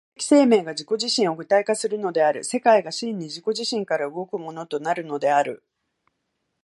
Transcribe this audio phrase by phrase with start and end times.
[0.15, 5.63] 歴史的生命が自己自身を具体化するのである、世界が真に自己自身から動くものとなるのである。